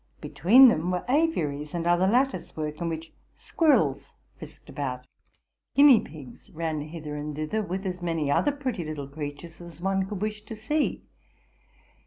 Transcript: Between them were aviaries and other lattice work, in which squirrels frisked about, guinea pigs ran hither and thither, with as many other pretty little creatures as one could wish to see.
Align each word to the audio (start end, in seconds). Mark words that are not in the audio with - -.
Between 0.19 0.67
them 0.67 0.89
were 0.89 1.05
aviaries 1.07 1.75
and 1.75 1.85
other 1.85 2.07
lattice 2.07 2.57
work, 2.57 2.81
in 2.81 2.89
which 2.89 3.13
squirrels 3.37 4.15
frisked 4.35 4.67
about, 4.67 5.05
guinea 5.75 5.99
pigs 6.01 6.49
ran 6.49 6.81
hither 6.81 7.15
and 7.15 7.35
thither, 7.35 7.61
with 7.61 7.85
as 7.85 8.01
many 8.01 8.31
other 8.31 8.51
pretty 8.51 8.83
little 8.83 9.07
creatures 9.07 9.61
as 9.61 9.79
one 9.79 10.07
could 10.07 10.19
wish 10.19 10.43
to 10.45 10.55
see. 10.55 11.03